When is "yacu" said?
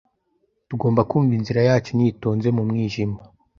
1.69-1.91